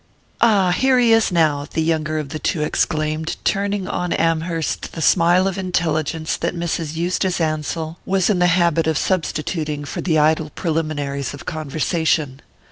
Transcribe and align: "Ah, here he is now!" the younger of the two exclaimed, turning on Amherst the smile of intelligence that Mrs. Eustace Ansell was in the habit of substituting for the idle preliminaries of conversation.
"Ah, 0.41 0.71
here 0.71 0.97
he 0.97 1.13
is 1.13 1.31
now!" 1.31 1.67
the 1.71 1.83
younger 1.83 2.17
of 2.17 2.29
the 2.29 2.39
two 2.39 2.63
exclaimed, 2.63 3.35
turning 3.43 3.87
on 3.87 4.13
Amherst 4.13 4.93
the 4.93 4.99
smile 5.03 5.47
of 5.47 5.59
intelligence 5.59 6.37
that 6.37 6.55
Mrs. 6.55 6.95
Eustace 6.95 7.39
Ansell 7.39 7.99
was 8.03 8.27
in 8.27 8.39
the 8.39 8.47
habit 8.47 8.87
of 8.87 8.97
substituting 8.97 9.85
for 9.85 10.01
the 10.01 10.17
idle 10.17 10.49
preliminaries 10.55 11.35
of 11.35 11.45
conversation. 11.45 12.41